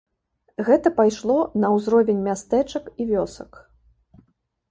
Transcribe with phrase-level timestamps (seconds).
[0.67, 3.51] Гэта пайшло на ўзровень мястэчак і вёсак.